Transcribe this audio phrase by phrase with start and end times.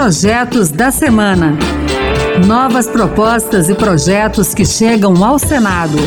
[0.00, 1.58] Projetos da Semana.
[2.46, 5.98] Novas propostas e projetos que chegam ao Senado.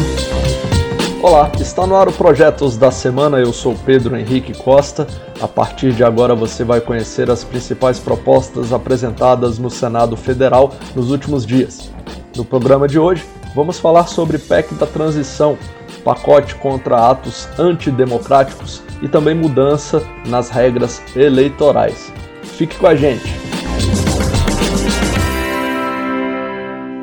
[1.22, 3.38] Olá, está no ar o Projetos da Semana.
[3.38, 5.06] Eu sou Pedro Henrique Costa.
[5.40, 11.12] A partir de agora você vai conhecer as principais propostas apresentadas no Senado Federal nos
[11.12, 11.92] últimos dias.
[12.36, 13.24] No programa de hoje,
[13.54, 15.56] vamos falar sobre PEC da transição,
[16.04, 22.12] pacote contra atos antidemocráticos e também mudança nas regras eleitorais.
[22.42, 23.43] Fique com a gente.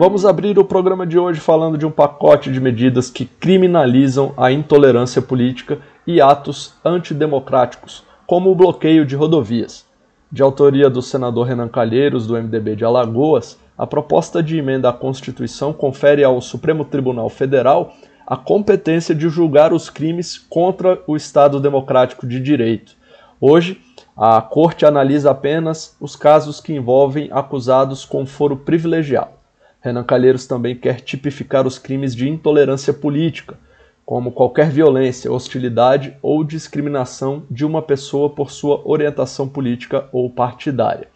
[0.00, 4.50] Vamos abrir o programa de hoje falando de um pacote de medidas que criminalizam a
[4.50, 9.84] intolerância política e atos antidemocráticos, como o bloqueio de rodovias.
[10.32, 14.92] De autoria do senador Renan Calheiros, do MDB de Alagoas, a proposta de emenda à
[14.94, 17.92] Constituição confere ao Supremo Tribunal Federal
[18.26, 22.96] a competência de julgar os crimes contra o Estado Democrático de Direito.
[23.38, 23.78] Hoje,
[24.16, 29.39] a Corte analisa apenas os casos que envolvem acusados com foro privilegiado.
[29.80, 33.58] Renan Calheiros também quer tipificar os crimes de intolerância política,
[34.04, 41.08] como qualquer violência, hostilidade ou discriminação de uma pessoa por sua orientação política ou partidária.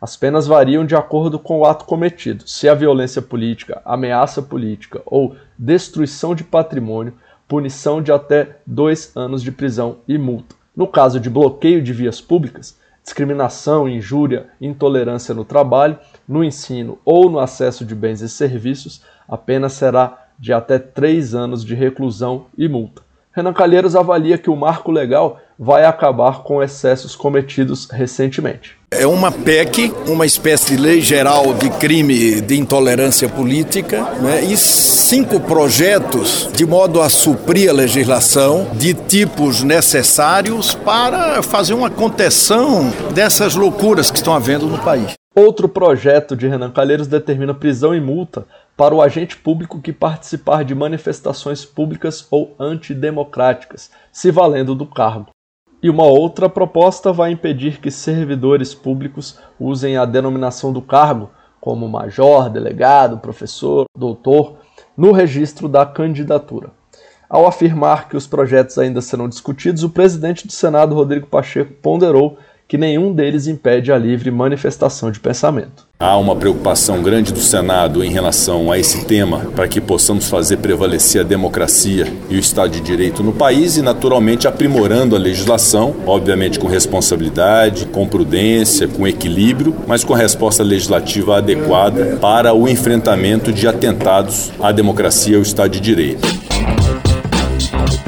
[0.00, 2.46] As penas variam de acordo com o ato cometido.
[2.46, 7.14] Se a violência política, ameaça política ou destruição de patrimônio,
[7.48, 10.54] punição de até dois anos de prisão e multa.
[10.76, 17.30] No caso de bloqueio de vias públicas, discriminação, injúria, intolerância no trabalho, no ensino ou
[17.30, 22.46] no acesso de bens e serviços, a pena será de até três anos de reclusão
[22.56, 23.02] e multa.
[23.30, 28.78] Renan Calheiros avalia que o marco legal vai acabar com excessos cometidos recentemente.
[28.96, 34.44] É uma PEC, uma espécie de lei geral de crime de intolerância política, né?
[34.44, 41.90] e cinco projetos de modo a suprir a legislação de tipos necessários para fazer uma
[41.90, 45.14] contenção dessas loucuras que estão havendo no país.
[45.34, 50.64] Outro projeto de Renan Calheiros determina prisão e multa para o agente público que participar
[50.64, 55.33] de manifestações públicas ou antidemocráticas, se valendo do cargo.
[55.84, 61.28] E uma outra proposta vai impedir que servidores públicos usem a denominação do cargo,
[61.60, 64.56] como major, delegado, professor, doutor,
[64.96, 66.70] no registro da candidatura.
[67.28, 72.38] Ao afirmar que os projetos ainda serão discutidos, o presidente do Senado, Rodrigo Pacheco, ponderou
[72.74, 75.86] que nenhum deles impede a livre manifestação de pensamento.
[75.96, 80.56] Há uma preocupação grande do Senado em relação a esse tema para que possamos fazer
[80.56, 85.94] prevalecer a democracia e o Estado de Direito no país e, naturalmente, aprimorando a legislação,
[86.04, 92.68] obviamente com responsabilidade, com prudência, com equilíbrio, mas com a resposta legislativa adequada para o
[92.68, 96.26] enfrentamento de atentados à democracia e ao Estado de Direito.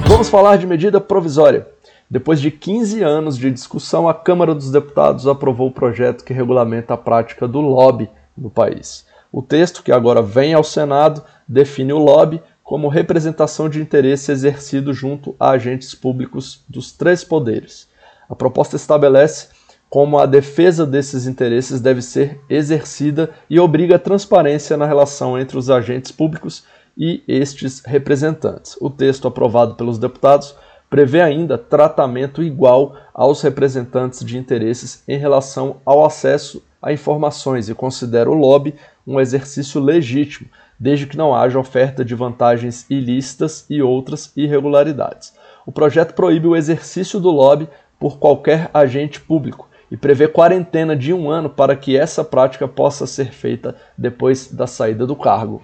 [0.09, 1.76] Vamos falar de medida provisória.
[2.09, 6.95] Depois de 15 anos de discussão, a Câmara dos Deputados aprovou o projeto que regulamenta
[6.95, 9.05] a prática do lobby no país.
[9.33, 14.93] O texto, que agora vem ao Senado, define o lobby como representação de interesse exercido
[14.95, 17.89] junto a agentes públicos dos três poderes.
[18.29, 19.49] A proposta estabelece
[19.89, 25.57] como a defesa desses interesses deve ser exercida e obriga a transparência na relação entre
[25.57, 26.65] os agentes públicos
[26.97, 28.77] e estes representantes.
[28.81, 30.55] O texto aprovado pelos deputados
[30.89, 37.75] prevê ainda tratamento igual aos representantes de interesses em relação ao acesso a informações e
[37.75, 38.75] considera o lobby
[39.07, 40.49] um exercício legítimo,
[40.79, 45.33] desde que não haja oferta de vantagens ilícitas e outras irregularidades.
[45.65, 51.13] O projeto proíbe o exercício do lobby por qualquer agente público e prevê quarentena de
[51.13, 55.63] um ano para que essa prática possa ser feita depois da saída do cargo.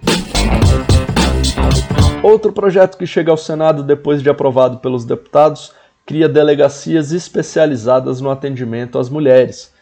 [2.23, 5.73] Outro projeto que chega ao Senado depois de aprovado pelos deputados
[6.05, 9.73] cria delegacias especializadas no atendimento às mulheres,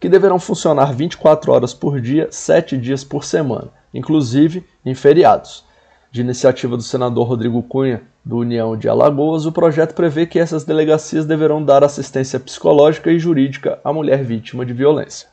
[0.00, 5.62] que deverão funcionar 24 horas por dia, 7 dias por semana, inclusive em feriados.
[6.10, 10.64] De iniciativa do senador Rodrigo Cunha, do União de Alagoas, o projeto prevê que essas
[10.64, 15.28] delegacias deverão dar assistência psicológica e jurídica à mulher vítima de violência.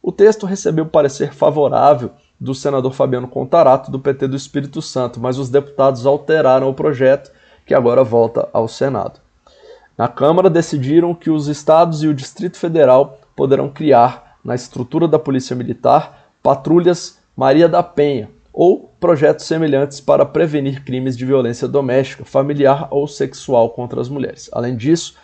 [0.00, 5.38] O texto recebeu parecer favorável do senador Fabiano Contarato, do PT do Espírito Santo, mas
[5.38, 7.30] os deputados alteraram o projeto,
[7.64, 9.20] que agora volta ao Senado.
[9.96, 15.18] Na Câmara, decidiram que os estados e o Distrito Federal poderão criar, na estrutura da
[15.18, 22.24] Polícia Militar, patrulhas Maria da Penha ou projetos semelhantes para prevenir crimes de violência doméstica,
[22.24, 24.48] familiar ou sexual contra as mulheres.
[24.52, 25.16] Além disso,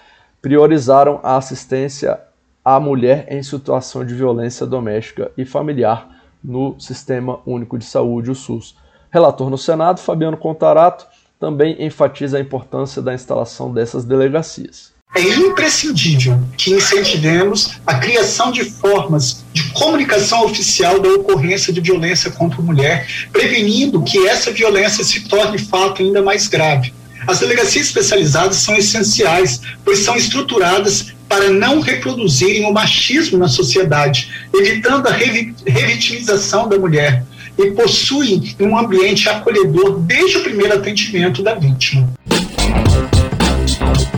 [0.43, 2.21] priorizaram a assistência
[2.65, 8.35] à mulher em situação de violência doméstica e familiar no Sistema Único de Saúde, o
[8.35, 8.77] SUS.
[9.11, 11.07] Relator no Senado, Fabiano Contarato,
[11.39, 14.93] também enfatiza a importância da instalação dessas delegacias.
[15.15, 22.31] É imprescindível que incentivemos a criação de formas de comunicação oficial da ocorrência de violência
[22.31, 26.95] contra a mulher, prevenindo que essa violência se torne fato ainda mais grave.
[27.27, 34.31] As delegacias especializadas são essenciais, pois são estruturadas para não reproduzirem o machismo na sociedade,
[34.53, 37.25] evitando a revitimização da mulher,
[37.59, 42.07] e possuem um ambiente acolhedor desde o primeiro atendimento da vítima.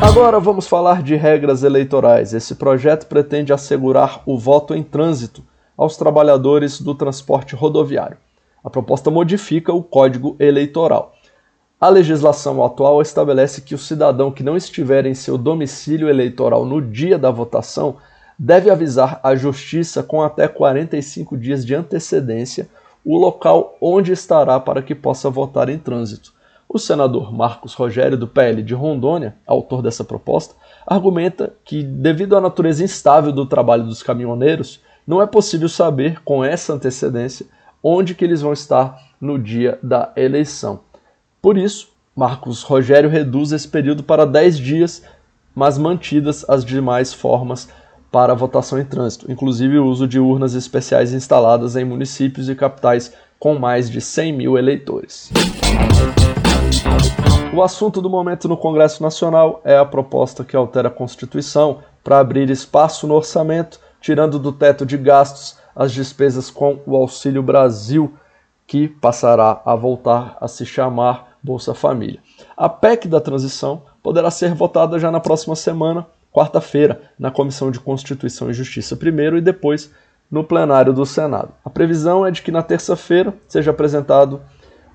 [0.01, 2.35] Agora vamos falar de regras eleitorais.
[2.35, 5.45] Esse projeto pretende assegurar o voto em trânsito
[5.79, 8.17] aos trabalhadores do transporte rodoviário.
[8.65, 11.14] A proposta modifica o Código Eleitoral.
[11.85, 16.81] A legislação atual estabelece que o cidadão que não estiver em seu domicílio eleitoral no
[16.81, 17.97] dia da votação
[18.39, 22.71] deve avisar à Justiça com até 45 dias de antecedência
[23.05, 26.33] o local onde estará para que possa votar em trânsito.
[26.67, 30.55] O senador Marcos Rogério, do PL de Rondônia, autor dessa proposta,
[30.87, 36.43] argumenta que, devido à natureza instável do trabalho dos caminhoneiros, não é possível saber com
[36.43, 37.45] essa antecedência
[37.83, 40.81] onde que eles vão estar no dia da eleição.
[41.45, 45.03] Por isso, Marcos Rogério reduz esse período para 10 dias,
[45.55, 47.69] mas mantidas as demais formas
[48.11, 53.13] para votação em trânsito, inclusive o uso de urnas especiais instaladas em municípios e capitais
[53.39, 55.31] com mais de 100 mil eleitores.
[57.53, 62.21] O assunto do momento no Congresso Nacional é a proposta que altera a Constituição para
[62.21, 68.15] abrir espaço no orçamento, tirando do teto de gastos as despesas com o Auxílio Brasil,
[68.67, 72.21] que passará a voltar a se chamar Bolsa Família.
[72.57, 77.79] A PEC da transição poderá ser votada já na próxima semana, quarta-feira, na Comissão de
[77.79, 79.93] Constituição e Justiça primeiro e depois
[80.31, 81.51] no plenário do Senado.
[81.63, 84.41] A previsão é de que na terça-feira seja apresentado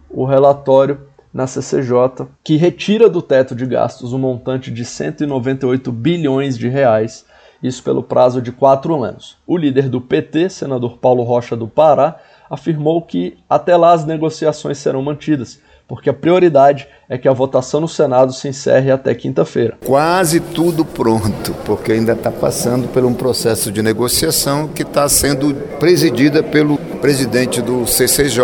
[0.09, 1.01] o relatório
[1.31, 7.27] na CCJ, que retira do teto de gastos um montante de 198 bilhões de reais,
[7.61, 9.37] isso pelo prazo de quatro anos.
[9.45, 12.17] O líder do PT, senador Paulo Rocha do Pará,
[12.49, 17.81] afirmou que até lá as negociações serão mantidas, porque a prioridade é que a votação
[17.81, 19.75] no Senado se encerre até quinta-feira.
[19.83, 25.51] Quase tudo pronto, porque ainda está passando por um processo de negociação que está sendo
[25.79, 28.43] presidida pelo presidente do CCJ,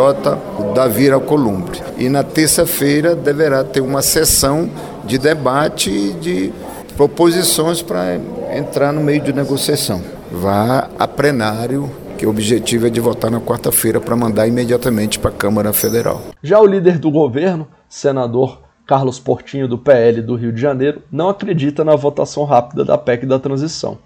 [0.74, 1.84] Davi Alcolumbre.
[2.00, 4.68] E na terça-feira deverá ter uma sessão
[5.06, 6.52] de debate de
[6.98, 8.20] proposições para
[8.58, 10.02] entrar no meio de negociação.
[10.32, 15.30] Vá a plenário que o objetivo é de votar na quarta-feira para mandar imediatamente para
[15.30, 16.22] a Câmara Federal.
[16.42, 21.30] Já o líder do governo, senador Carlos Portinho, do PL do Rio de Janeiro, não
[21.30, 23.98] acredita na votação rápida da PEC da transição.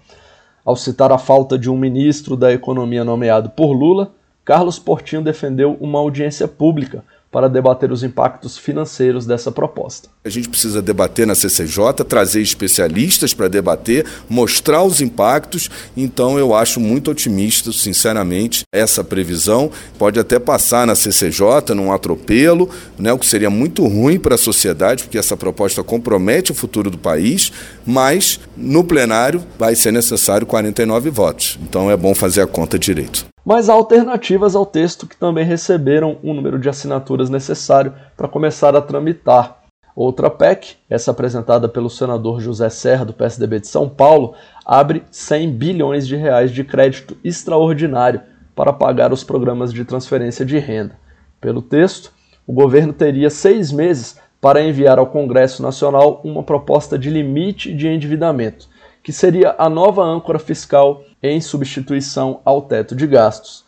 [0.64, 4.12] Ao citar a falta de um ministro da Economia nomeado por Lula,
[4.44, 10.08] Carlos Portinho defendeu uma audiência pública para debater os impactos financeiros dessa proposta.
[10.24, 15.70] A gente precisa debater na CCJ, trazer especialistas para debater, mostrar os impactos.
[15.96, 19.70] Então, eu acho muito otimista, sinceramente, essa previsão.
[19.96, 22.68] Pode até passar na CCJ, num atropelo,
[22.98, 26.90] né, o que seria muito ruim para a sociedade, porque essa proposta compromete o futuro
[26.90, 27.52] do país,
[27.86, 31.58] mas no plenário vai ser necessário 49 votos.
[31.62, 36.18] Então, é bom fazer a conta direito mas há alternativas ao texto que também receberam
[36.22, 39.60] o número de assinaturas necessário para começar a tramitar.
[39.94, 44.34] Outra PEC, essa apresentada pelo senador José Serra, do PSDB de São Paulo,
[44.64, 48.22] abre 100 bilhões de reais de crédito extraordinário
[48.54, 50.96] para pagar os programas de transferência de renda.
[51.40, 52.12] Pelo texto,
[52.46, 57.86] o governo teria seis meses para enviar ao Congresso Nacional uma proposta de limite de
[57.86, 58.69] endividamento,
[59.02, 63.64] que seria a nova âncora fiscal em substituição ao teto de gastos.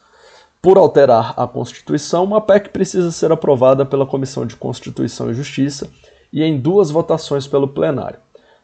[0.61, 5.91] Por alterar a Constituição, uma PEC precisa ser aprovada pela Comissão de Constituição e Justiça
[6.33, 8.19] e em duas votações pelo plenário.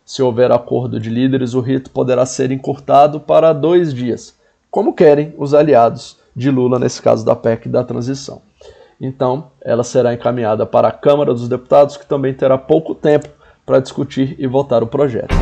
[0.04, 4.34] Se houver acordo de líderes, o rito poderá ser encurtado para dois dias,
[4.70, 8.40] como querem os aliados de Lula nesse caso da PEC da transição.
[9.00, 13.28] Então, ela será encaminhada para a Câmara dos Deputados, que também terá pouco tempo
[13.66, 15.34] para discutir e votar o projeto.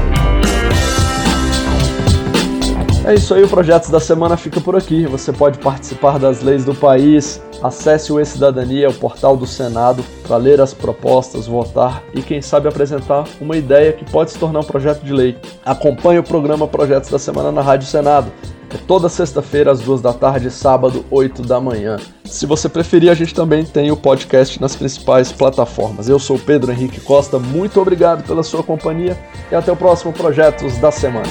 [3.07, 5.07] É isso aí, o Projetos da Semana fica por aqui.
[5.07, 7.41] Você pode participar das leis do país.
[7.63, 12.69] Acesse o E-Cidadania, o portal do Senado, para ler as propostas, votar e, quem sabe,
[12.69, 15.39] apresentar uma ideia que pode se tornar um projeto de lei.
[15.65, 18.27] Acompanhe o programa Projetos da Semana na Rádio Senado.
[18.71, 21.99] É toda sexta-feira, às duas da tarde, sábado, oito da manhã.
[22.25, 26.09] Se você preferir, a gente também tem o podcast nas principais plataformas.
[26.09, 29.17] Eu sou Pedro Henrique Costa, muito obrigado pela sua companhia
[29.53, 31.31] e até o próximo Projetos da Semana.